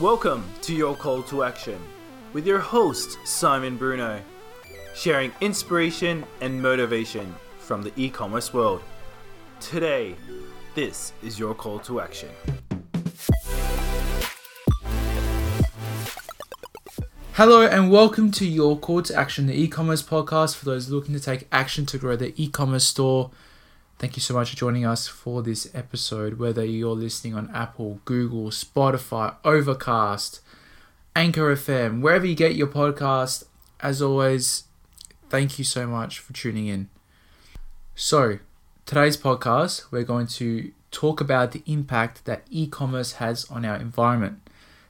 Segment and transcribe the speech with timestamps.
[0.00, 1.78] Welcome to Your Call to Action
[2.32, 4.22] with your host, Simon Bruno,
[4.94, 8.80] sharing inspiration and motivation from the e commerce world.
[9.60, 10.14] Today,
[10.74, 12.30] this is your call to action.
[17.34, 21.20] Hello and welcome to your call to action, the e-commerce podcast for those looking to
[21.20, 23.30] take action to grow their e-commerce store.
[24.00, 26.38] Thank you so much for joining us for this episode.
[26.38, 30.40] Whether you're listening on Apple, Google, Spotify, Overcast,
[31.14, 33.44] Anchor FM, wherever you get your podcast,
[33.80, 34.64] as always,
[35.28, 36.88] thank you so much for tuning in.
[37.94, 38.38] So,
[38.86, 43.76] today's podcast, we're going to talk about the impact that e commerce has on our
[43.76, 44.40] environment.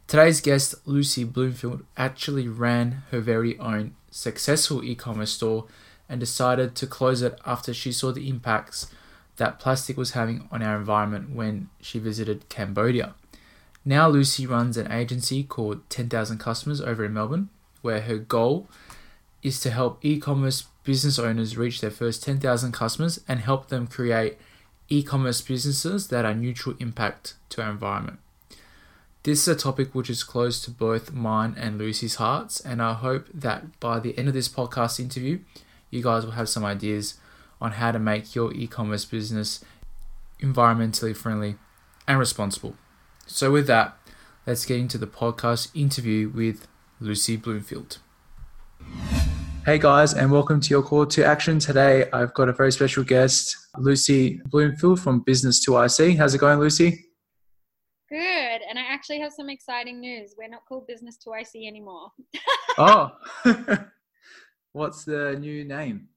[0.07, 5.67] Today's guest, Lucy Bloomfield, actually ran her very own successful e commerce store
[6.09, 8.87] and decided to close it after she saw the impacts
[9.41, 13.15] that plastic was having on our environment when she visited Cambodia.
[13.87, 17.49] Now, Lucy runs an agency called 10,000 Customers over in Melbourne,
[17.81, 18.69] where her goal
[19.43, 23.87] is to help e commerce business owners reach their first 10,000 customers and help them
[23.87, 24.37] create
[24.91, 28.19] e commerce businesses that are neutral impact to our environment.
[29.23, 32.93] This is a topic which is close to both mine and Lucy's hearts, and I
[32.93, 35.39] hope that by the end of this podcast interview,
[35.89, 37.15] you guys will have some ideas
[37.61, 39.65] on how to make your e commerce business
[40.41, 41.57] environmentally friendly
[42.09, 42.75] and responsible.
[43.27, 43.97] So, with that,
[44.47, 46.67] let's get into the podcast interview with
[47.01, 47.99] Lucy Bloomfield.
[49.67, 51.59] Hey guys, and welcome to your call to action.
[51.59, 56.17] Today, I've got a very special guest, Lucy Bloomfield from Business to IC.
[56.17, 57.05] How's it going, Lucy?
[58.09, 58.17] Good.
[58.69, 60.35] And I actually have some exciting news.
[60.37, 62.11] We're not called Business to IC anymore.
[62.79, 63.11] oh,
[64.73, 66.09] what's the new name?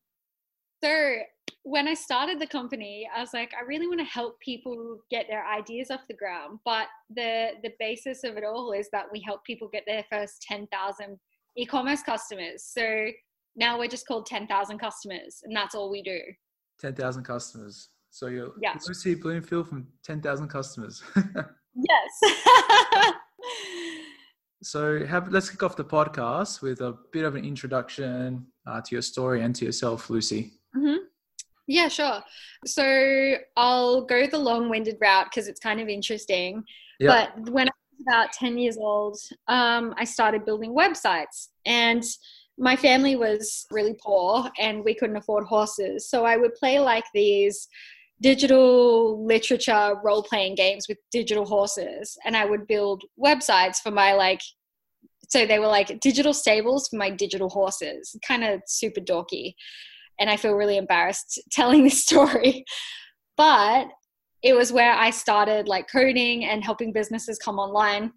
[0.83, 1.15] So,
[1.63, 5.27] when I started the company, I was like, I really want to help people get
[5.29, 6.59] their ideas off the ground.
[6.65, 10.41] But the the basis of it all is that we help people get their first
[10.41, 11.17] 10,000
[11.57, 12.63] e-commerce customers.
[12.65, 13.07] So
[13.55, 16.19] now we're just called 10,000 customers and that's all we do.
[16.81, 17.89] 10,000 customers.
[18.09, 18.75] So you're yeah.
[18.87, 21.01] Lucy Bloomfield from 10,000 customers.
[21.75, 22.33] yes.
[24.63, 28.95] so have let's kick off the podcast with a bit of an introduction uh, to
[28.95, 30.53] your story and to yourself, Lucy.
[30.75, 31.02] Mm-hmm.
[31.67, 32.21] Yeah, sure.
[32.65, 36.63] So I'll go the long-winded route because it's kind of interesting.
[36.99, 37.09] Yep.
[37.35, 42.03] But when I was about 10 years old, um, I started building websites and
[42.57, 46.09] my family was really poor and we couldn't afford horses.
[46.09, 47.67] So I would play like these
[48.21, 54.13] digital literature role playing games with digital horses and I would build websites for my
[54.13, 54.41] like
[55.29, 59.55] so they were like digital stables for my digital horses, kind of super dorky.
[60.19, 62.65] And I feel really embarrassed telling this story.
[63.37, 63.87] But
[64.43, 68.11] it was where I started like coding and helping businesses come online.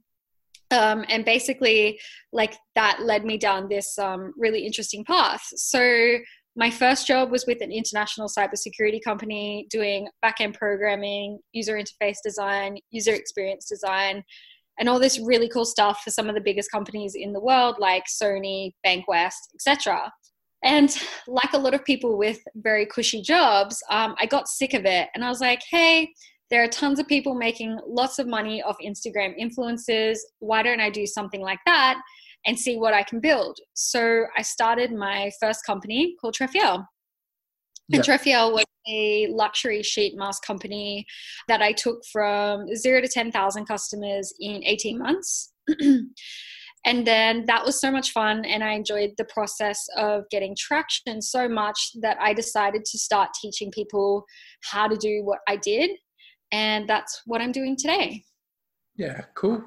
[0.73, 2.01] Um, and basically
[2.33, 5.43] like that led me down this um, really interesting path.
[5.55, 6.19] So
[6.57, 12.79] my first job was with an international cybersecurity company doing backend programming user interface design
[12.91, 14.25] user experience design
[14.79, 17.77] and all this really cool stuff for some of the biggest companies in the world
[17.79, 20.11] like sony bankwest etc
[20.67, 24.85] and like a lot of people with very cushy jobs um, i got sick of
[24.85, 26.09] it and i was like hey
[26.51, 30.19] there are tons of people making lots of money off Instagram influencers.
[30.39, 32.01] Why don't I do something like that
[32.47, 33.59] and see what I can build?
[33.75, 36.85] So I started my first company called Trefiel.
[37.89, 37.95] Yep.
[37.95, 41.05] And Trefiel was a luxury sheet mask company
[41.49, 45.53] that I took from zero to 10,000 customers in 18 months.
[46.87, 51.21] and then that was so much fun and i enjoyed the process of getting traction
[51.21, 54.25] so much that i decided to start teaching people
[54.73, 55.91] how to do what i did
[56.53, 58.25] and that's what I'm doing today.
[58.97, 59.63] Yeah, cool.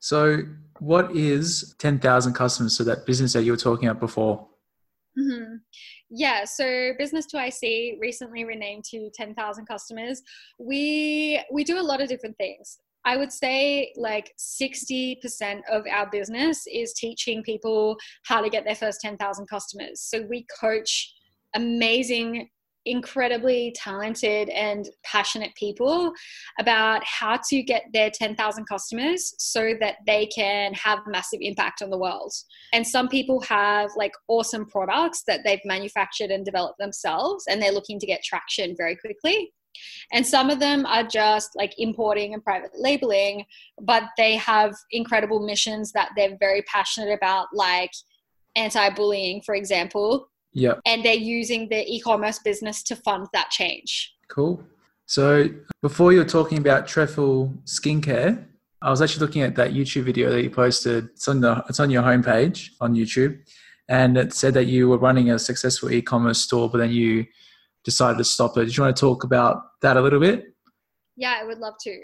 [0.00, 0.42] So,
[0.78, 2.76] what is 10,000 customers?
[2.76, 4.46] So, that business that you were talking about before?
[5.18, 5.56] Mm-hmm.
[6.10, 10.22] Yeah, so Business to IC recently renamed to 10,000 customers.
[10.58, 12.78] We we do a lot of different things.
[13.08, 17.96] I would say like 60% of our business is teaching people
[18.26, 20.02] how to get their first 10,000 customers.
[20.02, 21.14] So we coach
[21.54, 22.50] amazing
[22.84, 26.12] incredibly talented and passionate people
[26.58, 31.88] about how to get their 10,000 customers so that they can have massive impact on
[31.88, 32.32] the world.
[32.74, 37.72] And some people have like awesome products that they've manufactured and developed themselves and they're
[37.72, 39.50] looking to get traction very quickly.
[40.12, 43.44] And some of them are just like importing and private labeling,
[43.80, 47.92] but they have incredible missions that they're very passionate about, like
[48.56, 50.74] anti bullying, for example, yeah.
[50.86, 54.14] And they're using the e-commerce business to fund that change.
[54.28, 54.62] Cool.
[55.06, 55.48] So
[55.82, 58.44] before you're talking about Trefiel skincare,
[58.82, 61.06] I was actually looking at that YouTube video that you posted.
[61.14, 63.38] It's on the it's on your homepage on YouTube,
[63.88, 67.26] and it said that you were running a successful e-commerce store, but then you
[67.84, 68.66] decided to stop it.
[68.66, 70.44] Do you want to talk about that a little bit?
[71.16, 72.00] Yeah, I would love to.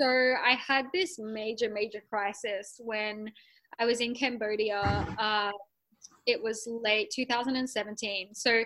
[0.00, 3.30] So I had this major, major crisis when
[3.78, 4.80] I was in Cambodia.
[5.18, 5.52] Uh,
[6.26, 8.34] it was late 2017.
[8.34, 8.62] So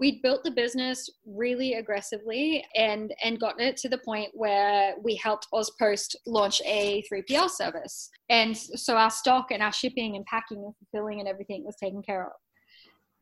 [0.00, 5.14] we'd built the business really aggressively and and gotten it to the point where we
[5.16, 8.10] helped Auspost launch a 3PL service.
[8.28, 12.02] And so our stock and our shipping and packing and fulfilling and everything was taken
[12.02, 12.32] care of.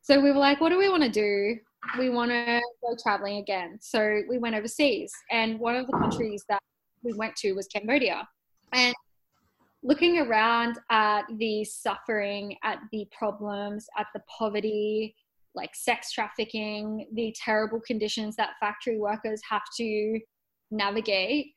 [0.03, 1.57] So we were like, what do we want to do?
[1.97, 3.77] We want to go traveling again.
[3.79, 5.13] So we went overseas.
[5.31, 6.61] And one of the countries that
[7.03, 8.27] we went to was Cambodia.
[8.73, 8.93] And
[9.81, 15.15] looking around at the suffering, at the problems, at the poverty,
[15.55, 20.19] like sex trafficking, the terrible conditions that factory workers have to
[20.69, 21.53] navigate,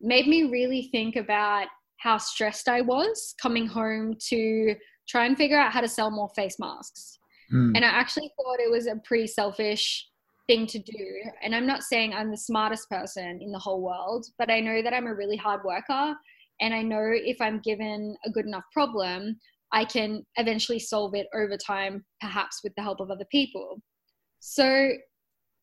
[0.00, 1.68] made me really think about
[1.98, 4.74] how stressed I was coming home to
[5.08, 7.18] try and figure out how to sell more face masks.
[7.52, 7.72] Mm.
[7.76, 10.08] And I actually thought it was a pretty selfish
[10.46, 11.06] thing to do.
[11.42, 14.82] And I'm not saying I'm the smartest person in the whole world, but I know
[14.82, 16.14] that I'm a really hard worker.
[16.60, 19.38] And I know if I'm given a good enough problem,
[19.72, 23.80] I can eventually solve it over time, perhaps with the help of other people.
[24.40, 24.90] So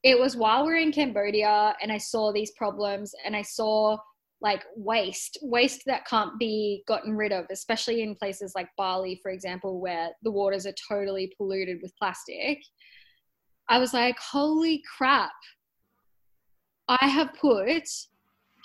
[0.04, 3.98] it was while we are in Cambodia and I saw these problems and I saw
[4.42, 9.32] like waste, waste that can't be gotten rid of, especially in places like Bali, for
[9.32, 12.60] example, where the waters are totally polluted with plastic.
[13.70, 15.32] I was like, holy crap.
[16.88, 17.88] I have put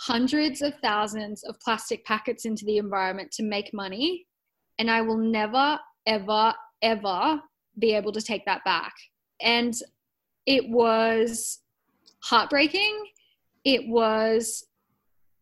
[0.00, 4.26] hundreds of thousands of plastic packets into the environment to make money,
[4.78, 7.40] and I will never, ever, ever
[7.78, 8.94] be able to take that back.
[9.42, 9.74] And
[10.46, 11.60] it was
[12.20, 12.96] heartbreaking.
[13.64, 14.64] It was,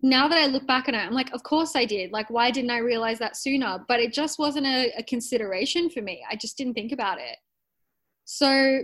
[0.05, 2.13] now that I look back on it, I'm like, of course I did.
[2.13, 3.83] Like, why didn't I realize that sooner?
[3.89, 6.23] But it just wasn't a, a consideration for me.
[6.31, 7.39] I just didn't think about it.
[8.27, 8.81] So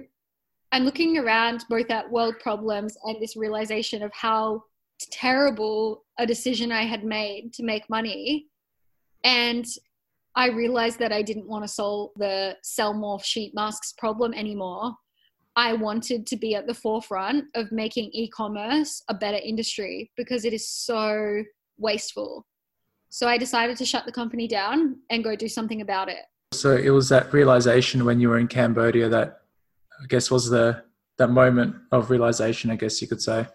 [0.72, 4.64] I'm looking around both at world problems and this realization of how
[5.10, 8.46] terrible a decision I had made to make money.
[9.22, 9.66] And
[10.36, 14.94] I realized that I didn't want to solve the sell more sheet masks problem anymore.
[15.60, 20.46] I wanted to be at the forefront of making e commerce a better industry because
[20.46, 21.42] it is so
[21.76, 22.46] wasteful.
[23.10, 26.24] So I decided to shut the company down and go do something about it.
[26.52, 29.42] So it was that realization when you were in Cambodia that
[30.02, 30.82] I guess was the
[31.18, 33.46] that moment of realization, I guess you could say,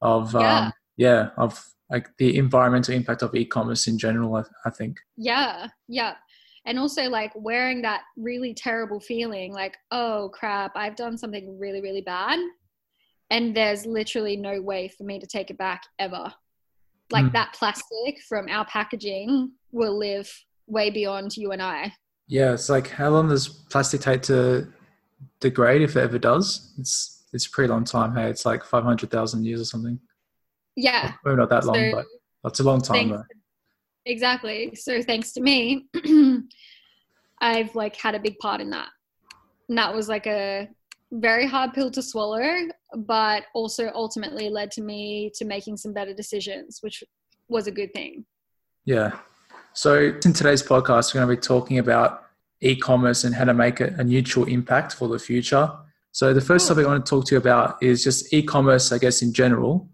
[0.00, 4.36] of yeah, um, yeah of like the environmental impact of e-commerce in general.
[4.36, 4.96] I, I think.
[5.18, 6.14] Yeah, yeah
[6.64, 11.80] and also like wearing that really terrible feeling like oh crap i've done something really
[11.80, 12.38] really bad
[13.30, 16.32] and there's literally no way for me to take it back ever
[17.10, 17.32] like mm.
[17.32, 20.30] that plastic from our packaging will live
[20.66, 21.92] way beyond you and i
[22.28, 24.66] yeah it's like how long does plastic take to
[25.40, 26.72] degrade if it ever does.
[26.78, 28.14] It's it's a pretty long time.
[28.14, 29.98] Hey, it's like five hundred thousand years or something.
[30.76, 32.06] Yeah, maybe not that long, so, but
[32.44, 33.10] that's a long time.
[33.10, 33.24] Though.
[34.06, 34.74] Exactly.
[34.74, 35.86] So thanks to me,
[37.40, 38.88] I've like had a big part in that.
[39.68, 40.68] And that was like a
[41.12, 46.14] very hard pill to swallow, but also ultimately led to me to making some better
[46.14, 47.04] decisions, which
[47.48, 48.24] was a good thing.
[48.84, 49.12] Yeah.
[49.74, 52.24] So in today's podcast, we're going to be talking about
[52.60, 55.70] e-commerce and how to make it a neutral impact for the future.
[56.12, 58.98] So the first topic I want to talk to you about is just e-commerce, I
[58.98, 59.88] guess, in general.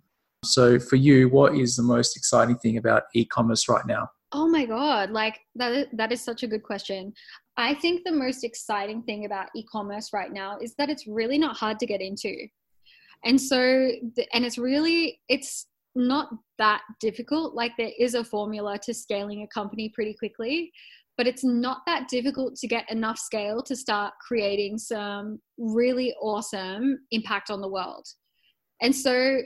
[0.45, 4.09] So for you, what is the most exciting thing about e-commerce right now?
[4.33, 7.12] Oh my god, like that is, that is such a good question.
[7.57, 11.57] I think the most exciting thing about e-commerce right now is that it's really not
[11.57, 12.47] hard to get into.
[13.25, 13.90] And so
[14.33, 16.28] and it's really it's not
[16.59, 17.54] that difficult.
[17.54, 20.73] Like there is a formula to scaling a company pretty quickly
[21.18, 26.97] but it's not that difficult to get enough scale to start creating some really awesome
[27.11, 28.07] impact on the world.
[28.80, 29.40] And so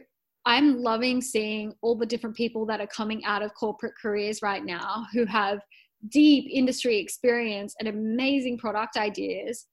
[0.44, 4.64] I'm loving seeing all the different people that are coming out of corporate careers right
[4.64, 5.60] now who have
[6.08, 9.66] deep industry experience and amazing product ideas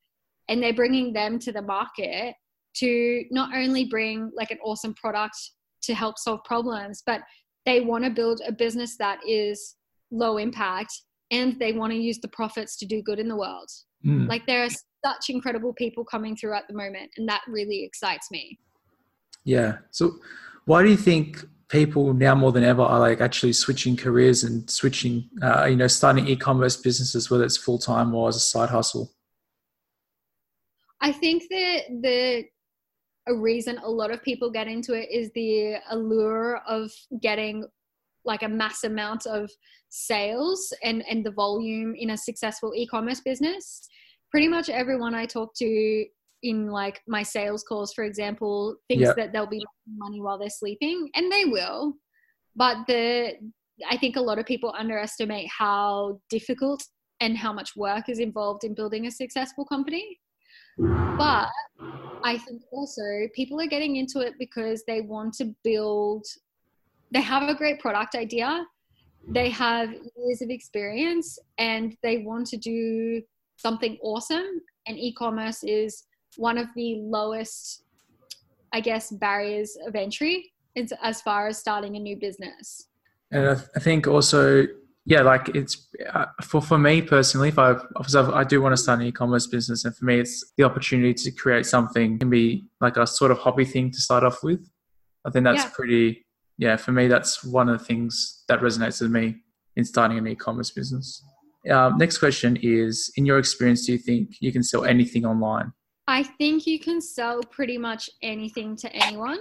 [0.48, 2.36] and they're bringing them to the market
[2.76, 5.36] to not only bring like an awesome product
[5.82, 7.22] to help solve problems but
[7.66, 9.76] they want to build a business that is
[10.12, 13.70] low impact and they want to use the profits to do good in the world.
[14.06, 14.28] Mm.
[14.28, 14.70] Like there are
[15.06, 18.58] such incredible people coming through at the moment, and that really excites me.
[19.44, 19.78] Yeah.
[19.92, 20.14] So,
[20.70, 24.70] why do you think people now more than ever are like actually switching careers and
[24.70, 28.70] switching, uh, you know, starting e-commerce businesses, whether it's full time or as a side
[28.70, 29.12] hustle?
[31.02, 32.44] I think that the
[33.28, 37.66] a reason a lot of people get into it is the allure of getting
[38.24, 39.50] like a mass amount of
[39.90, 43.88] sales and and the volume in a successful e-commerce business
[44.30, 46.06] pretty much everyone i talk to
[46.44, 49.16] in like my sales calls for example thinks yep.
[49.16, 51.94] that they'll be making money while they're sleeping and they will
[52.56, 53.34] but the
[53.90, 56.84] i think a lot of people underestimate how difficult
[57.22, 60.18] and how much work is involved in building a successful company
[60.80, 61.50] but
[62.24, 63.02] I think also
[63.34, 66.26] people are getting into it because they want to build,
[67.12, 68.66] they have a great product idea,
[69.28, 73.22] they have years of experience, and they want to do
[73.58, 74.62] something awesome.
[74.88, 76.04] And e commerce is
[76.38, 77.84] one of the lowest,
[78.74, 82.88] I guess, barriers of entry is as far as starting a new business.
[83.32, 84.66] And I think also
[85.10, 87.50] yeah, like it's uh, for for me personally.
[87.50, 87.76] If I
[88.16, 91.32] I do want to start an e-commerce business, and for me, it's the opportunity to
[91.32, 94.70] create something can be like a sort of hobby thing to start off with.
[95.26, 95.72] I think that's yeah.
[95.74, 96.26] pretty.
[96.60, 99.38] Yeah, for me, that's one of the things that resonates with me
[99.78, 101.24] in starting an e-commerce business.
[101.68, 105.74] Uh, next question is: In your experience, do you think you can sell anything online?
[106.10, 109.40] I think you can sell pretty much anything to anyone.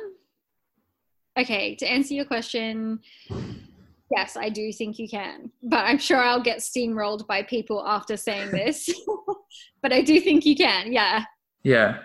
[1.38, 3.00] Okay, to answer your question,
[4.10, 5.50] Yes, I do think you can.
[5.62, 8.88] But I'm sure I'll get steamrolled by people after saying this.
[9.82, 10.92] but I do think you can.
[10.92, 11.24] Yeah.
[11.62, 11.98] Yeah.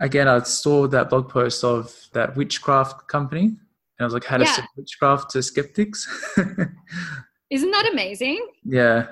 [0.00, 3.46] Again, I saw that blog post of that witchcraft company.
[3.46, 4.64] And I was like, how to yeah.
[4.76, 6.06] witchcraft to skeptics.
[7.50, 8.46] Isn't that amazing?
[8.64, 9.06] Yeah.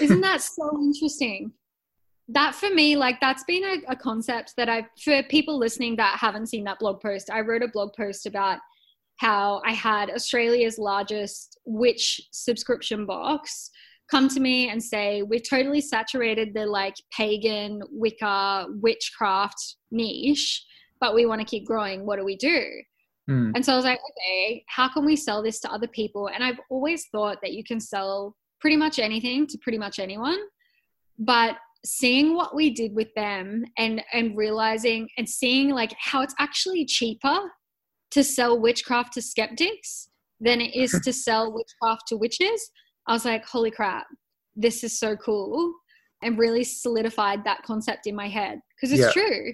[0.00, 1.52] Isn't that so interesting?
[2.28, 6.18] That for me, like that's been a, a concept that I've, for people listening that
[6.18, 8.60] haven't seen that blog post, I wrote a blog post about
[9.16, 13.70] how I had Australia's largest witch subscription box
[14.10, 20.64] come to me and say, We've totally saturated the like pagan, Wicca, witchcraft niche,
[21.00, 22.06] but we want to keep growing.
[22.06, 22.64] What do we do?
[23.28, 23.52] Mm.
[23.54, 26.28] And so I was like, okay, how can we sell this to other people?
[26.28, 30.38] And I've always thought that you can sell pretty much anything to pretty much anyone.
[31.18, 36.34] But seeing what we did with them and and realizing and seeing like how it's
[36.38, 37.38] actually cheaper
[38.10, 40.08] to sell witchcraft to skeptics
[40.40, 42.70] than it is to sell witchcraft to witches.
[43.06, 44.06] I was like, holy crap,
[44.56, 45.74] this is so cool.
[46.22, 48.60] And really solidified that concept in my head.
[48.74, 49.22] Because it's yeah.
[49.22, 49.52] true.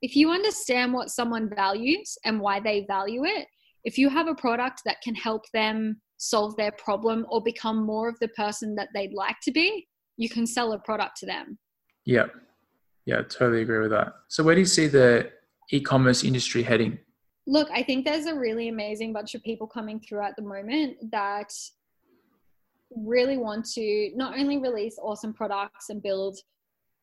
[0.00, 3.46] If you understand what someone values and why they value it,
[3.84, 8.08] if you have a product that can help them solve their problem or become more
[8.08, 9.86] of the person that they'd like to be,
[10.22, 11.58] you can sell a product to them.
[12.04, 12.26] Yeah.
[13.04, 14.12] Yeah, totally agree with that.
[14.28, 15.30] So, where do you see the
[15.72, 16.98] e commerce industry heading?
[17.48, 20.96] Look, I think there's a really amazing bunch of people coming through at the moment
[21.10, 21.52] that
[22.94, 26.38] really want to not only release awesome products and build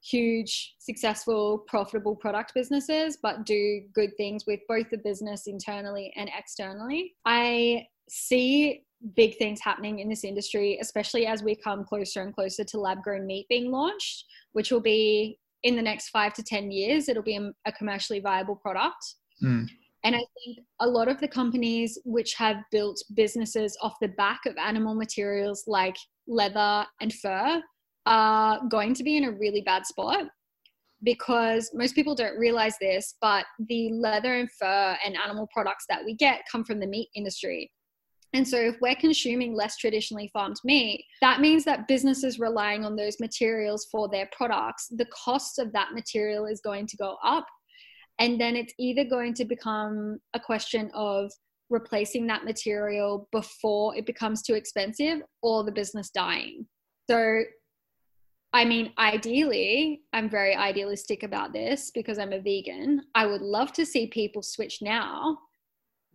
[0.01, 6.29] huge, successful, profitable product businesses, but do good things with both the business internally and
[6.37, 7.15] externally.
[7.25, 8.85] I see
[9.15, 13.01] big things happening in this industry, especially as we come closer and closer to lab
[13.01, 17.23] grown meat being launched, which will be in the next five to 10 years, it'll
[17.23, 19.15] be a, commercially viable product.
[19.43, 19.67] Mm.
[20.03, 24.41] And I think a lot of the companies which have built businesses off the back
[24.45, 27.61] of animal materials like leather and fur
[28.05, 30.25] are going to be in a really bad spot
[31.03, 36.03] because most people don't realize this, but the leather and fur and animal products that
[36.03, 37.69] we get come from the meat industry.
[38.33, 42.95] And so, if we're consuming less traditionally farmed meat, that means that businesses relying on
[42.95, 47.45] those materials for their products, the cost of that material is going to go up
[48.19, 51.31] and then it's either going to become a question of
[51.69, 56.65] replacing that material before it becomes too expensive or the business dying.
[57.09, 57.41] So,
[58.51, 63.01] I mean, ideally, I'm very idealistic about this because I'm a vegan.
[63.15, 65.37] I would love to see people switch now.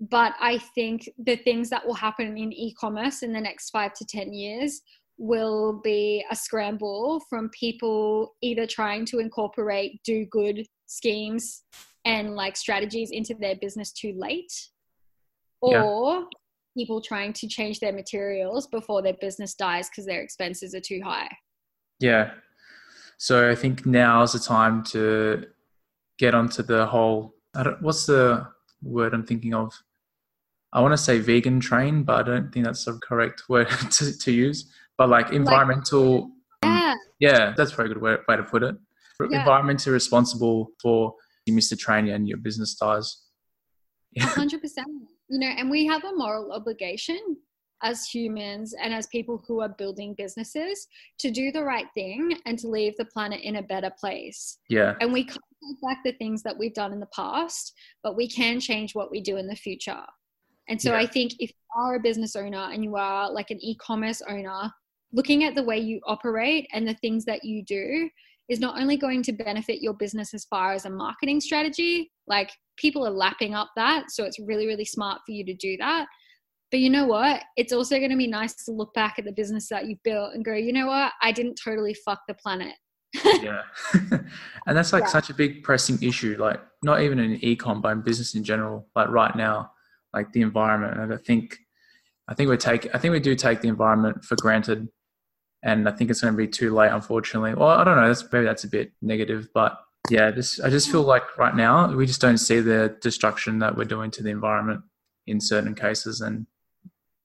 [0.01, 3.95] But I think the things that will happen in e commerce in the next five
[3.95, 4.83] to 10 years
[5.17, 11.63] will be a scramble from people either trying to incorporate do good schemes
[12.05, 14.53] and like strategies into their business too late
[15.61, 16.23] or yeah.
[16.77, 21.01] people trying to change their materials before their business dies because their expenses are too
[21.03, 21.29] high.
[22.01, 22.33] Yeah.
[23.17, 25.47] So i think now is the time to
[26.19, 28.47] get onto the whole I don't, what's the
[28.83, 29.73] word i'm thinking of
[30.75, 34.17] i want to say vegan train but i don't think that's the correct word to,
[34.19, 36.31] to use but like environmental like,
[36.65, 36.93] yeah.
[36.93, 38.77] Um, yeah that's a very good way, way to put it
[39.31, 39.45] yeah.
[39.45, 41.15] environmentally responsible for
[41.47, 43.23] you miss the train and your business dies.
[44.19, 44.89] hundred percent.
[45.29, 47.37] You know, and we have a moral obligation
[47.83, 50.87] as humans and as people who are building businesses
[51.19, 54.59] to do the right thing and to leave the planet in a better place.
[54.69, 54.95] Yeah.
[55.01, 58.29] And we can't take back the things that we've done in the past, but we
[58.29, 60.01] can change what we do in the future.
[60.69, 60.99] And so Yeah.
[61.01, 64.71] I think if you are a business owner and you are like an e-commerce owner,
[65.13, 68.09] looking at the way you operate and the things that you do
[68.49, 72.51] is not only going to benefit your business as far as a marketing strategy, like
[72.77, 76.07] people are lapping up that, so it's really really smart for you to do that.
[76.71, 77.43] But you know what?
[77.57, 80.35] It's also going to be nice to look back at the business that you've built
[80.35, 81.13] and go, you know what?
[81.23, 82.75] I didn't totally fuck the planet.
[83.43, 85.09] yeah and that's like Yeah.
[85.09, 88.89] such a big pressing issue like not even in ecom but in business in general
[88.97, 89.71] like right now
[90.15, 90.99] like the environment.
[90.99, 91.59] And i think
[92.29, 94.89] i think we take i think we do take the environment for granted.
[95.63, 97.55] And i think it's going to be too late unfortunately.
[97.55, 99.79] Well i don't know that's maybe that's a bit negative but
[100.11, 103.77] yeah just i just feel like right now we just don't see the destruction that
[103.77, 104.83] we're doing to the environment
[105.27, 106.21] in certain cases.
[106.21, 106.47] And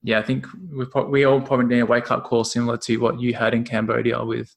[0.02, 3.20] yeah i think we we all probably need a wake up call similar to what
[3.20, 4.56] you had in cambodia with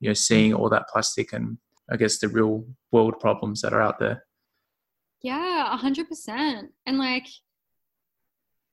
[0.00, 1.56] you know seeing all that plastic and
[1.88, 4.24] i guess the real world problems that are out there.
[5.22, 6.72] Yeah, a hundred percent.
[6.86, 7.26] And like,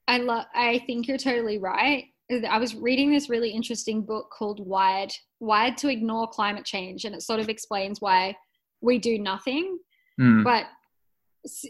[0.10, 0.46] I love.
[0.56, 2.06] I think you're totally right.
[2.48, 7.14] I was reading this really interesting book called "Wired," "Wired to Ignore Climate Change," and
[7.14, 8.36] it sort of explains why
[8.82, 9.78] we do nothing.
[10.20, 10.66] Mm, But,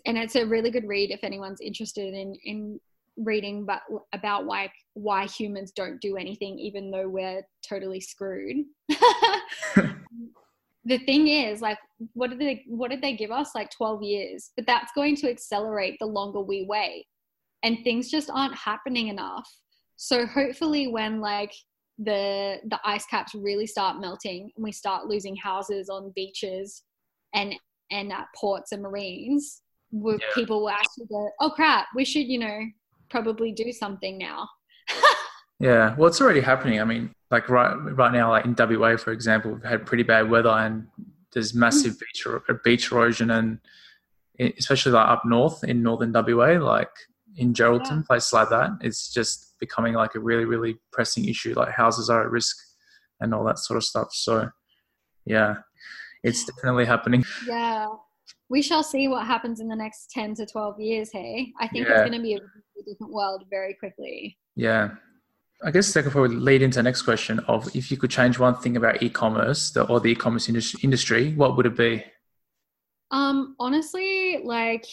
[0.05, 2.79] and it's a really good read if anyone's interested in in
[3.17, 3.81] reading, but
[4.13, 8.65] about why why humans don't do anything, even though we're totally screwed.
[10.85, 11.77] the thing is like
[12.13, 15.29] what did they what did they give us like 12 years but that's going to
[15.29, 17.05] accelerate the longer we wait
[17.63, 19.49] and things just aren't happening enough.
[19.97, 21.53] So hopefully when like
[21.97, 26.83] the the ice caps really start melting and we start losing houses on beaches
[27.33, 27.53] and
[27.91, 29.61] and at ports and marines
[29.91, 30.17] we, Yeah.
[30.33, 32.59] people will actually go oh crap we should you know
[33.09, 34.47] probably do something now.
[35.59, 36.79] Yeah well it's already happening.
[36.79, 40.29] I mean like right right now like in wa for example we've had pretty bad
[40.29, 40.87] weather and
[41.33, 42.25] there's massive beach
[42.63, 43.59] beach erosion and
[44.39, 46.95] especially like up north in northern wa like
[47.39, 48.07] in geraldton Yeah.
[48.07, 52.21] places like that it's just becoming like a really really pressing issue like houses are
[52.23, 52.55] at risk
[53.21, 54.49] and all that sort of stuff so
[55.25, 55.55] yeah
[56.23, 57.87] it's definitely happening Yeah.
[58.51, 61.53] We shall see what happens in the next 10 to 12 years, hey?
[61.59, 61.93] I think Yeah.
[61.93, 62.39] it's going to be a
[62.83, 64.37] different world very quickly.
[64.55, 64.95] Yeah.
[65.63, 68.39] I guess that could probably lead into the next question of if you could change
[68.39, 72.03] one thing about e-commerce the, or the e-commerce industry, what would it be?
[73.11, 74.85] Um, honestly, like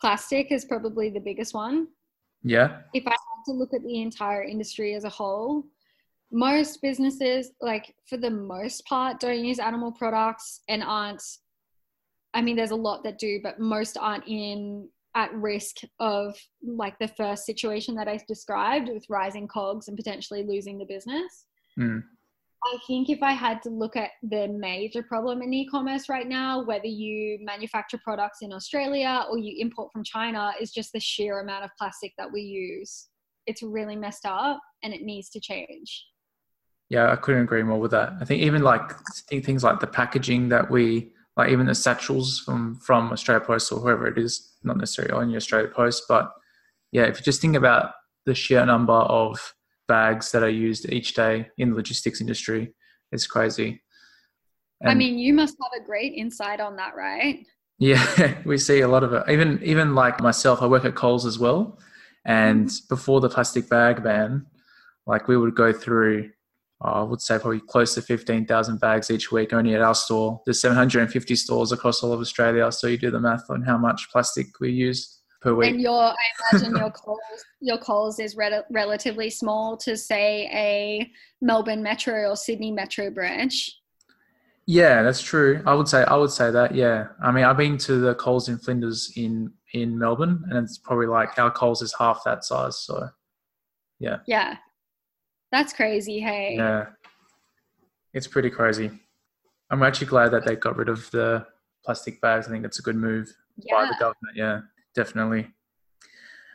[0.00, 1.88] plastic is probably the biggest one.
[2.42, 2.78] Yeah.
[2.94, 5.64] If I had to look at the entire industry as a whole,
[6.32, 11.22] most businesses, like for the most part, don't use animal products and aren't,
[12.34, 16.96] I mean, there's a lot that do, but most aren't in at risk of like
[17.00, 21.46] the first situation that I described with rising cogs and potentially losing the business.
[21.78, 22.04] Mm.
[22.62, 26.62] I think if I had to look at the major problem in e-commerce right now,
[26.62, 31.40] whether you manufacture products in Australia or you import from China, is just the sheer
[31.40, 33.08] amount of plastic that we use.
[33.46, 36.04] It's really messed up and it needs to change.
[36.90, 38.12] Yeah, I couldn't agree more with that.
[38.20, 38.92] I think even like
[39.28, 43.72] th- things like the packaging that we like, even the satchels from from Australia Post
[43.72, 46.30] or whoever it is, not necessarily on your Australia Post, but
[46.92, 47.92] yeah, if you just think about
[48.26, 49.54] the sheer number of
[49.90, 52.72] bags that are used each day in the logistics industry,
[53.10, 53.82] it's crazy.
[54.86, 57.44] I mean, you must have a great insight on that, right?
[57.78, 59.24] Yeah, we see a lot of it.
[59.28, 61.78] Even even like myself, I work at Coles as well.
[62.24, 64.46] And before the plastic bag ban,
[65.06, 66.30] like we would go through,
[66.84, 69.96] uh, I would say probably close to fifteen thousand bags each week only at our
[69.96, 70.40] store.
[70.46, 73.50] There's seven hundred and fifty stores across all of Australia, so you do the math
[73.50, 75.70] on how much plastic we use per week.
[75.70, 76.16] And your, I
[76.52, 77.20] imagine your Coles,
[77.60, 83.76] your Coles is re- relatively small to say a Melbourne Metro or Sydney Metro branch.
[84.66, 85.62] Yeah, that's true.
[85.66, 86.74] I would say I would say that.
[86.74, 90.78] Yeah, I mean I've been to the Coles in Flinders in in Melbourne, and it's
[90.78, 92.78] probably like our Coles is half that size.
[92.78, 93.08] So
[93.98, 94.18] Yeah.
[94.26, 94.56] Yeah,
[95.50, 96.54] that's crazy, hey.
[96.56, 96.86] Yeah.
[98.12, 98.90] It's pretty crazy.
[99.70, 101.46] I'm actually glad that they got rid of the
[101.84, 102.46] plastic bags.
[102.46, 103.32] I think it's a good move
[103.70, 104.36] by the government.
[104.36, 104.60] Yeah,
[104.94, 105.48] definitely.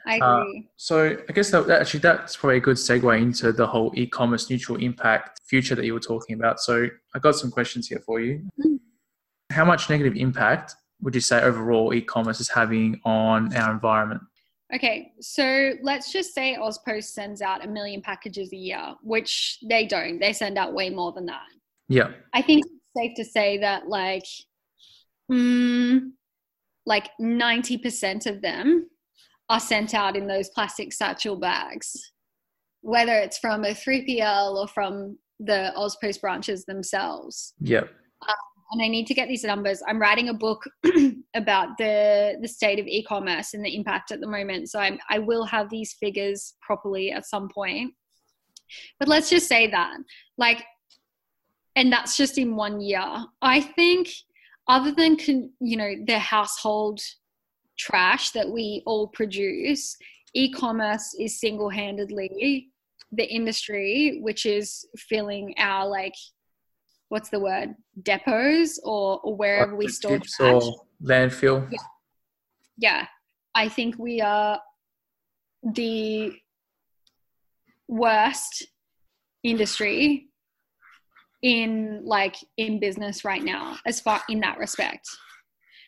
[0.08, 0.68] I uh, agree.
[0.78, 4.50] So I guess that, that actually that's probably a good segue into the whole e-commerce
[4.50, 6.60] neutral impact future that you were talking about.
[6.60, 8.48] So I got some questions here for you.
[8.60, 8.80] Mhm.
[9.52, 14.22] How much negative impact would you say overall e-commerce is having on our environment?
[14.74, 19.86] Okay, so let's just say Auspost sends out a million packages a year, which they
[19.86, 20.20] don't.
[20.20, 21.44] They send out way more than that.
[21.88, 22.12] Yeah.
[22.34, 24.26] I think it's safe to say that like,
[25.32, 26.12] mm,
[26.86, 28.90] like ninety percent of them
[29.50, 32.12] are sent out in those plastic satchel bags,
[32.82, 37.54] whether it's from a three PL or from the Auspost branches themselves.
[37.60, 37.84] Yeah.
[38.28, 38.36] Um,
[38.72, 39.82] and I need to get these numbers.
[39.88, 40.64] I'm writing a book
[41.36, 44.70] about the the state of e-commerce and the impact at the moment.
[44.70, 47.94] So I'm, I will have these figures properly at some point.
[49.00, 49.96] But let's just say that,
[50.38, 50.64] like,
[51.76, 53.06] and that's just in one year.
[53.42, 54.10] I think,
[54.68, 57.00] other than con, you know the household
[57.78, 59.98] trash that we all produce,
[60.34, 62.70] e-commerce is single-handedly
[63.12, 66.16] the industry which is filling our like
[67.10, 70.64] what's the word depots or, or wherever we store trash.
[71.04, 71.80] landfill yeah.
[72.78, 73.06] yeah
[73.54, 74.60] i think we are
[75.64, 76.34] the
[77.88, 78.66] worst
[79.44, 80.28] industry
[81.42, 85.08] in like in business right now as far in that respect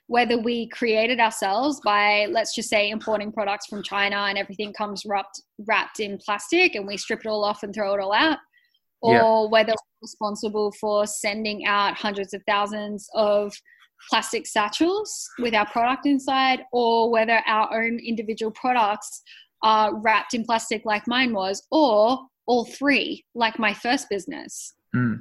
[0.10, 4.74] whether we create it ourselves by let's just say importing products from china and everything
[4.74, 8.14] comes wrapped wrapped in plastic and we strip it all off and throw it all
[8.14, 8.38] out
[9.02, 9.50] or yeah.
[9.50, 13.54] whether we're responsible for sending out hundreds of thousands of
[14.10, 19.22] plastic satchels with our product inside, or whether our own individual products
[19.64, 24.74] are wrapped in plastic like mine was, or all three, like my first business.
[24.96, 25.20] Mm.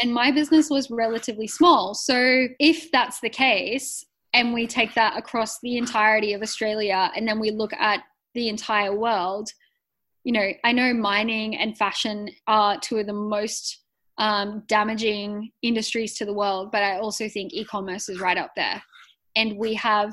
[0.00, 1.94] And my business was relatively small.
[1.94, 4.04] So if that's the case,
[4.34, 8.02] and we take that across the entirety of Australia, and then we look at
[8.34, 9.48] the entire world,
[10.24, 13.84] you know, I know mining and fashion are two of the most
[14.18, 18.50] um, damaging industries to the world, but I also think e commerce is right up
[18.56, 18.82] there.
[19.36, 20.12] And we have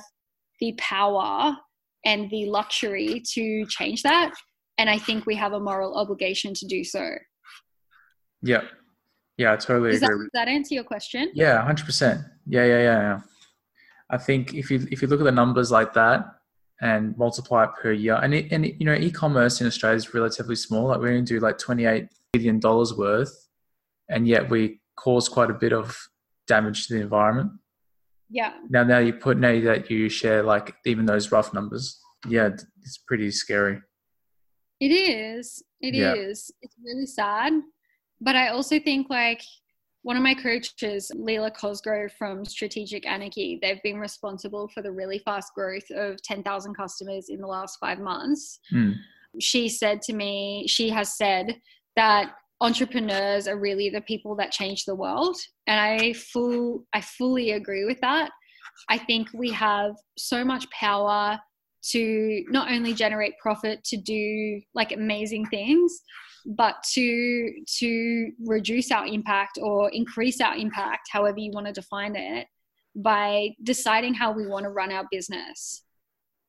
[0.60, 1.58] the power
[2.06, 4.34] and the luxury to change that.
[4.78, 7.16] And I think we have a moral obligation to do so.
[8.42, 8.62] Yeah.
[9.44, 10.30] Yeah, I totally Does agree.
[10.34, 11.32] That, that answer your question?
[11.34, 12.24] Yeah, 100%.
[12.48, 13.20] Yeah, yeah, yeah, yeah.
[14.10, 16.26] I think if you if you look at the numbers like that,
[16.82, 18.20] and multiply it per year.
[18.22, 20.88] And it, and it, you know, e-commerce in Australia is relatively small.
[20.88, 23.34] Like we only do like twenty eight billion dollars worth,
[24.10, 25.98] and yet we cause quite a bit of
[26.48, 27.52] damage to the environment.
[28.30, 28.54] Yeah.
[28.70, 32.50] Now, now you put now that you share like even those rough numbers, yeah,
[32.82, 33.80] it's pretty scary.
[34.80, 35.64] It is.
[35.80, 36.14] It yeah.
[36.14, 36.52] is.
[36.62, 37.54] It's really sad,
[38.22, 39.42] but I also think like
[40.04, 45.20] one of my coaches, Leela Cosgrove from Strategic Anarchy, they've been responsible for the really
[45.20, 48.60] fast growth of 10,000 customers in the last five months.
[48.74, 48.96] Mm.
[49.40, 51.56] She said to me, she has said
[51.96, 55.38] that entrepreneurs are really the people that change the world.
[55.68, 58.32] And I full I fully agree with that.
[58.90, 61.40] I think we have so much power
[61.92, 66.02] to not only generate profit to do like amazing things,
[66.46, 72.16] but to to reduce our impact or increase our impact however you want to define
[72.16, 72.48] it
[72.96, 75.84] by deciding how we want to run our business.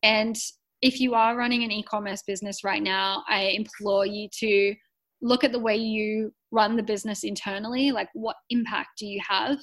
[0.02, 0.36] And
[0.82, 4.74] if you are running an e-commerce business right now i implore you to
[5.22, 9.58] look at the way you run the business internally like what impact do you have?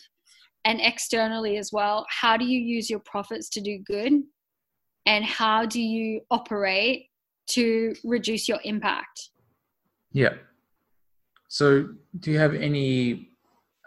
[0.66, 4.14] And externally as well how do you use your profits to do good?
[5.06, 7.08] And how do you operate
[7.48, 9.32] to reduce your impact
[10.12, 10.34] yeah.
[11.48, 13.32] So, do you have any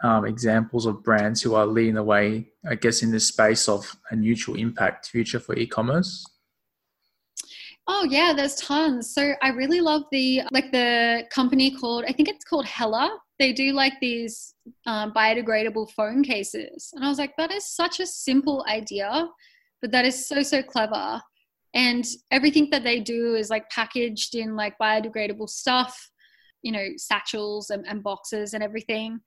[0.03, 3.95] um, examples of brands who are leading the way, I guess, in this space of
[4.11, 6.25] a neutral impact future for e-commerce?
[7.87, 9.13] Oh yeah, there's tons.
[9.13, 13.15] So I really love the like the company called I think it's called Pela.
[13.37, 14.55] They do like these
[14.87, 19.27] um, biodegradable phone cases, and I was like, that is such a simple idea,
[19.81, 21.21] but that is so so clever.
[21.75, 26.09] And everything that they do is like packaged in like biodegradable stuff
[26.65, 29.21] you know satchels and, and boxes and everything.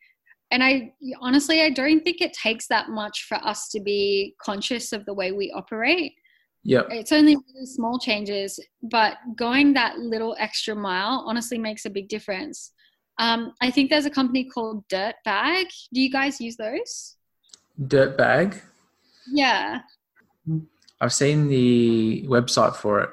[0.51, 4.93] And i honestly i don't think it takes that much for us to be conscious
[4.93, 6.15] of the way we operate.
[6.65, 6.83] Yeah.
[6.91, 12.09] It's only really small changes but going that little extra mile honestly makes a big
[12.09, 12.73] difference.
[13.21, 17.17] Um, i think there's a company called dirt bag do you guys use those?
[17.87, 18.61] Dirt bag
[19.31, 19.81] yeah.
[21.01, 23.11] I've seen the website for it.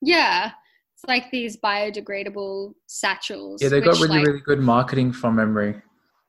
[0.00, 0.52] Yeah
[1.08, 3.62] like these biodegradable satchels.
[3.62, 5.80] Yeah, they got really, like, really good marketing from memory.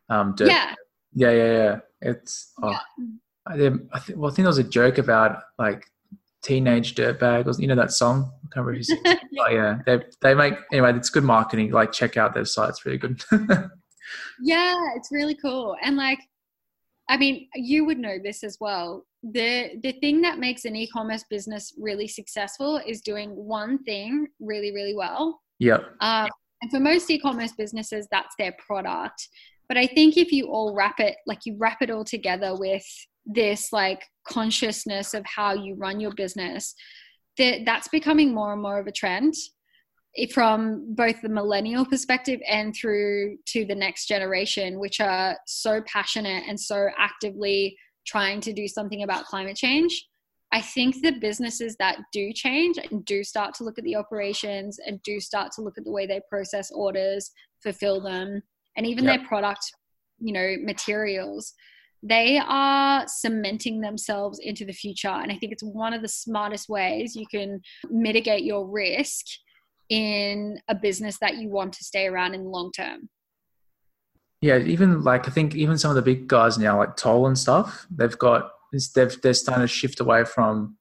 [0.09, 0.47] Um, dirt.
[0.47, 0.75] yeah.
[1.13, 1.79] Yeah, yeah, yeah.
[2.01, 2.79] It's, oh, yeah.
[3.47, 3.53] I,
[3.93, 5.85] I, think, well, I think there was a joke about like
[6.45, 8.31] teenage dirtbag, or you know that song?
[8.31, 9.01] I can't remember who sings
[9.39, 10.93] oh, yeah, they they make anyway.
[10.95, 11.71] It's good marketing.
[11.71, 13.23] Like check out their site; it's really good.
[14.41, 16.19] yeah, it's really cool, and like,
[17.07, 19.05] I mean, you would know this as well.
[19.23, 24.71] The the thing that makes an e-commerce business really successful is doing one thing really
[24.71, 25.41] really well.
[25.59, 26.29] Yeah um,
[26.61, 29.27] and for most e-commerce businesses that's their product.
[29.67, 32.85] But i think if you all wrap it like you wrap it all together with
[33.25, 36.75] this like consciousness of how you run your business
[37.37, 39.33] that that's becoming more and more of a trend
[40.31, 46.43] from both the millennial perspective and through to the next generation which are so passionate
[46.47, 50.07] and so actively trying to do something about climate change.
[50.51, 54.79] I think the businesses that do change and do start to look at the operations
[54.85, 58.41] and do start to look at the way they process orders, fulfill them,
[58.77, 59.19] and even yep.
[59.19, 59.71] their product,
[60.19, 61.53] you know, materials,
[62.01, 65.09] they are cementing themselves into the future.
[65.09, 69.25] And I think it's one of the smartest ways you can mitigate your risk
[69.89, 73.09] in a business that you want to stay around in the long term.
[74.41, 77.37] Yeah, even like I think even some of the big guys now, like Toll and
[77.37, 80.77] stuff, they've got they've they're starting to shift away from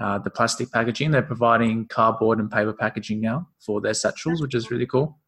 [0.00, 1.10] uh, the plastic packaging.
[1.10, 5.18] They're providing cardboard and paper packaging now for their satchels, which is really cool.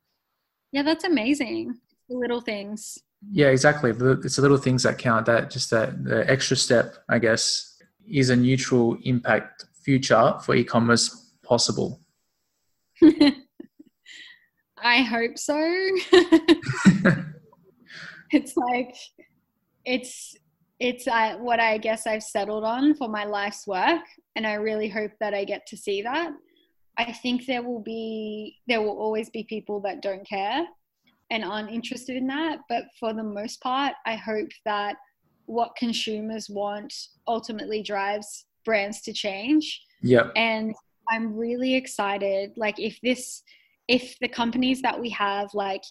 [0.72, 1.74] Yeah, that's amazing.
[2.08, 2.98] The little things.
[3.30, 3.90] Yeah, exactly.
[3.90, 5.26] It's the little things that count.
[5.26, 11.32] That just that the extra step, I guess, is a neutral impact future for e-commerce
[11.42, 12.00] possible.
[14.82, 15.56] I hope so.
[18.30, 18.94] it's like
[19.84, 20.36] it's
[20.78, 24.02] it's uh, what I guess I've settled on for my life's work,
[24.36, 26.32] and I really hope that I get to see that.
[26.96, 30.64] I think there will be there will always be people that don't care
[31.30, 32.58] and aren't interested in that.
[32.68, 34.96] But for the most part, I hope that
[35.46, 36.92] what consumers want
[37.26, 39.82] ultimately drives brands to change.
[40.02, 40.28] Yeah.
[40.36, 40.74] And
[41.10, 42.52] I'm really excited.
[42.56, 43.42] Like if this,
[43.88, 45.82] if the companies that we have, like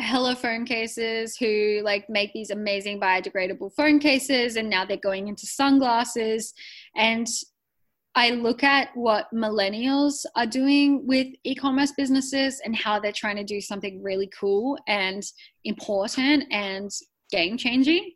[0.00, 5.28] Pela phone cases who like make these amazing biodegradable phone cases and now they're going
[5.28, 6.54] into sunglasses
[6.96, 7.26] and
[8.14, 13.36] I look at what millennials are doing with e commerce businesses and how they're trying
[13.36, 15.22] to do something really cool and
[15.64, 16.90] important and
[17.30, 18.12] game changing.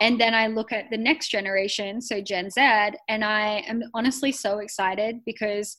[0.00, 2.60] And then I look at the next generation, so Gen Z,
[3.08, 5.76] and I am honestly so excited because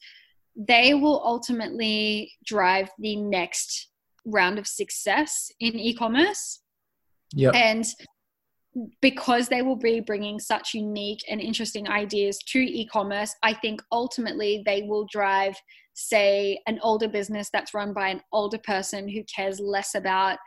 [0.56, 3.90] they will ultimately drive the next
[4.26, 6.60] round of success in e commerce.
[7.34, 7.52] Yeah.
[7.52, 7.86] And
[9.02, 14.64] because they will be bringing such unique and interesting ideas to e-commerce i think ultimately
[14.66, 15.56] they will drive
[15.94, 20.38] say an older business that's run by an older person who cares less about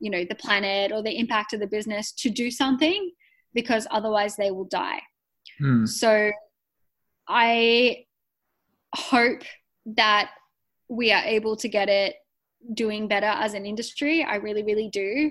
[0.00, 3.10] you know the planet or the impact of the business to do something
[3.54, 5.00] because otherwise they will die
[5.58, 5.84] hmm.
[5.84, 6.30] so
[7.28, 8.04] i
[8.94, 9.42] hope
[9.84, 10.30] that
[10.88, 12.14] we are able to get it
[12.74, 15.30] doing better as an industry i really really do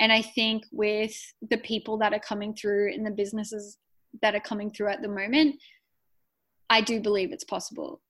[0.00, 1.14] and I think with
[1.50, 3.78] the people that are coming through and the businesses
[4.22, 5.56] that are coming through at the moment,
[6.70, 8.00] I do believe it's possible.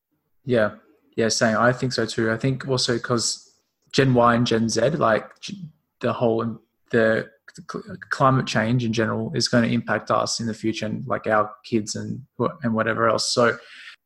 [0.45, 0.73] Yeah.
[1.17, 1.57] Yeah, same.
[1.57, 2.31] I think so too.
[2.31, 3.53] I think also because
[3.93, 5.25] Gen Y and Gen Z, like
[6.01, 7.29] the whole, the
[8.11, 11.51] climate change in general is going to impact us in the future and like our
[11.65, 12.23] kids and
[12.63, 13.33] and whatever else.
[13.33, 13.57] So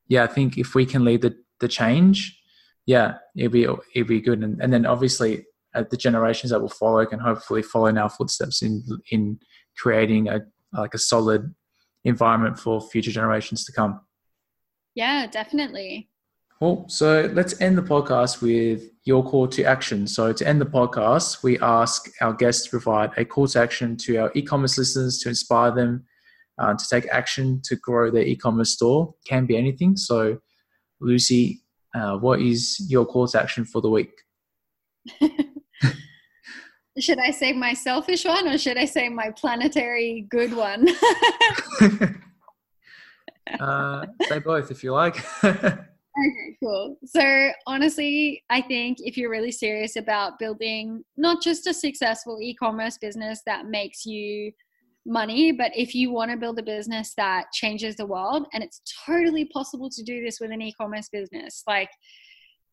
[0.09, 2.39] yeah, I think if we can lead the, the change,
[2.87, 4.43] yeah, it'll be it'll be good.
[4.43, 8.11] And and then obviously uh, the generations that will follow can hopefully follow in our
[8.11, 9.39] footsteps in in
[9.77, 10.41] creating a
[10.73, 11.55] like a solid
[12.05, 14.01] environment for future generations to come.
[14.95, 16.09] Yeah, definitely.
[16.63, 20.07] Well, so let's end the podcast with your call to action.
[20.07, 23.97] So to end the podcast, we ask our guests to provide a call to action
[23.97, 26.05] to our e-commerce listeners to inspire them
[26.61, 29.13] uh, to take action to grow their e-commerce store.
[29.27, 29.97] Can be anything.
[29.97, 30.39] So,
[31.01, 31.63] Lucy,
[31.97, 34.13] uh, what is your call to action for the week?
[37.01, 40.87] should I say my selfish one or should I say my planetary good one?
[43.59, 45.17] uh, say both if you like.
[46.27, 46.97] okay, cool.
[47.05, 52.55] So, honestly, I think if you're really serious about building not just a successful e
[52.55, 54.53] commerce business that makes you
[55.05, 58.81] money, but if you want to build a business that changes the world, and it's
[59.07, 61.91] totally possible to do this with an e commerce business, like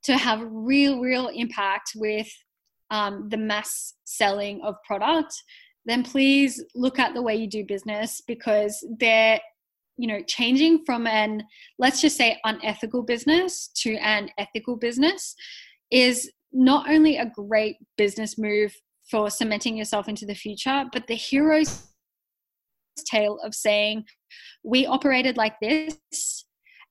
[0.04, 2.30] to have real, real impact with
[2.92, 5.34] um, the mass selling of product,
[5.86, 9.40] then please look at the way you do business because they're
[10.00, 11.44] you know changing from an
[11.78, 15.36] let's just say unethical business to an ethical business
[15.92, 18.74] is not only a great business move
[19.12, 21.88] for cementing yourself into the future but the hero's
[23.06, 24.04] tale of saying
[24.64, 26.46] we operated like this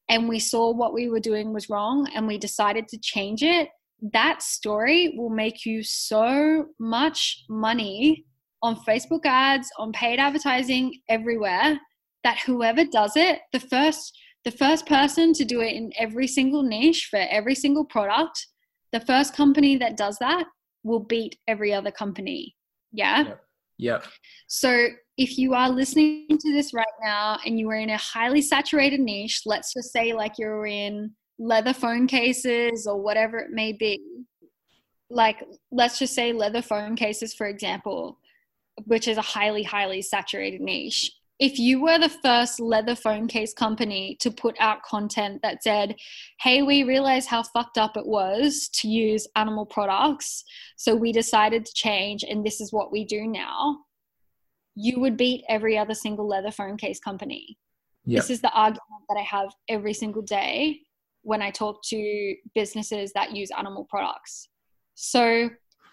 [0.09, 3.69] and we saw what we were doing was wrong and we decided to change it.
[4.13, 8.25] That story will make you so much money
[8.63, 11.79] on Facebook ads, on paid advertising everywhere
[12.25, 16.63] that whoever does it, the first the first person to do it in every single
[16.63, 18.47] niche for every single product,
[18.93, 20.47] the first company that does that
[20.85, 22.55] will beat every other company.
[22.93, 23.25] Yeah?
[23.25, 23.41] Yep.
[23.79, 24.05] yep.
[24.47, 28.41] So if you are listening to this right now and you are in a highly
[28.41, 33.73] saturated niche, let's just say like you're in leather phone cases or whatever it may
[33.73, 34.01] be
[35.11, 38.19] like let's just say leather phone cases for example
[38.85, 43.55] which is a highly highly saturated niche if you were the first leather phone case
[43.55, 45.95] company to put out content that said,
[46.41, 50.45] hey, we realize how fucked up it was to use animal products,
[50.77, 53.79] so we decided to change, and this is what we do now,
[54.75, 57.59] you would beat every other single leather phone case company.
[58.05, 58.23] Yep.
[58.23, 60.81] This is the argument that I have every single day
[61.23, 64.49] when I talk to businesses that use animal products.
[64.95, 65.51] So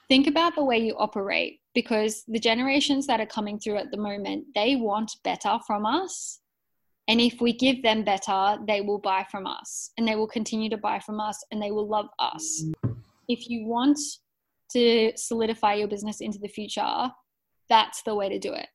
[0.08, 3.98] think about the way you operate because the generations that are coming through at the
[3.98, 6.40] moment, they want better from us.
[7.08, 10.70] And if we give them better, they will buy from us and they will continue
[10.72, 12.64] to buy from us and they will love us.
[13.28, 14.00] If you want
[14.72, 17.12] to solidify your business into the future,
[17.70, 18.68] that's the way to do it.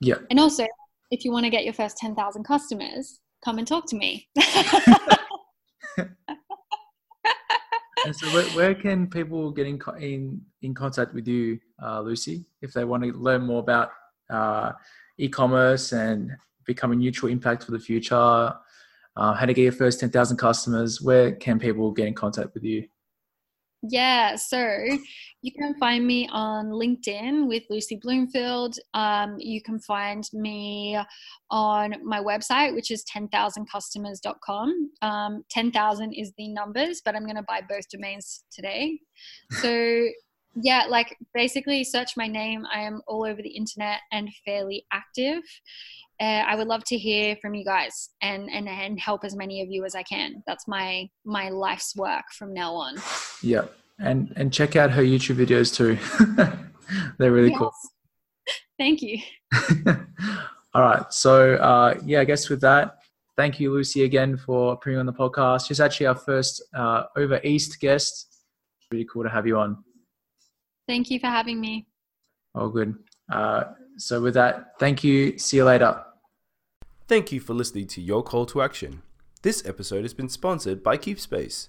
[0.00, 0.16] Yeah.
[0.30, 0.66] And also,
[1.10, 4.28] if you want to get your first 10,000 customers, come and talk to me.
[5.96, 6.08] and
[8.12, 12.72] so, where, where, can people get in, in, in contact with you, uh, Lucy, if
[12.72, 13.90] they want to learn more about
[14.30, 14.72] uh,
[15.18, 16.30] e commerce and
[16.64, 18.54] become a neutral impact for the future?
[19.16, 21.00] Uh, how to get your first 10,000 customers?
[21.00, 22.88] Where can people get in contact with you?
[23.86, 24.66] Yeah, so
[25.42, 28.76] you can find me on LinkedIn with Lucy Bloomfield.
[28.94, 30.98] Um, you can find me
[31.50, 34.90] on my website, which is 10,000customers.com.
[35.02, 38.98] Um, 10,000 is the numbers, but I'm going to buy both domains today.
[39.60, 40.06] So,
[40.56, 42.64] yeah, like basically search my name.
[42.72, 45.42] I am all over the internet and fairly active.
[46.20, 49.62] Uh, I would love to hear from you guys and, and and help as many
[49.62, 50.42] of you as I can.
[50.46, 52.96] That's my my life's work from now on.
[53.42, 53.64] Yeah,
[53.98, 55.98] and and check out her YouTube videos too.
[57.18, 57.58] They're really yes.
[57.58, 57.72] cool.
[58.78, 59.18] Thank you.
[60.74, 62.98] All right, so uh, yeah, I guess with that,
[63.36, 65.68] thank you, Lucy, again for appearing on the podcast.
[65.68, 68.26] She's actually our first uh, over East guest.
[68.90, 69.84] Really cool to have you on.
[70.86, 71.86] Thank you for having me.
[72.54, 72.94] Oh, good.
[73.30, 73.64] Uh,
[73.96, 75.38] so, with that, thank you.
[75.38, 76.04] See you later.
[77.08, 79.02] Thank you for listening to Your Call to Action.
[79.42, 81.68] This episode has been sponsored by Keepspace.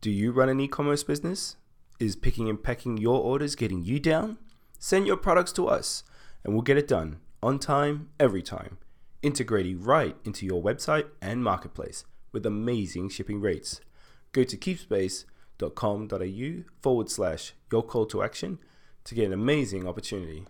[0.00, 1.56] Do you run an e commerce business?
[1.98, 4.38] Is picking and packing your orders getting you down?
[4.78, 6.02] Send your products to us
[6.42, 8.78] and we'll get it done on time, every time,
[9.22, 13.80] integrating right into your website and marketplace with amazing shipping rates.
[14.32, 15.39] Go to keepspace.com.au
[16.80, 18.58] forward slash your call to action
[19.04, 20.46] to get an amazing opportunity.